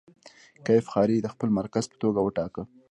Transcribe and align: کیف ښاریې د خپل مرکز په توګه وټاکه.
کیف 0.65 0.85
ښاریې 0.91 1.23
د 1.23 1.27
خپل 1.33 1.49
مرکز 1.59 1.85
په 1.91 1.97
توګه 2.03 2.19
وټاکه. 2.21 2.63